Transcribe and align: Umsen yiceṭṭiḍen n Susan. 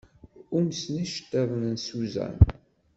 Umsen 0.57 0.93
yiceṭṭiḍen 0.97 1.63
n 1.73 1.75
Susan. 1.85 2.35